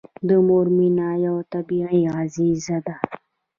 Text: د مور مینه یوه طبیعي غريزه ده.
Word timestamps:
د 0.27 0.29
مور 0.47 0.65
مینه 0.77 1.09
یوه 1.25 1.41
طبیعي 1.53 2.01
غريزه 2.13 2.77
ده. 2.85 2.95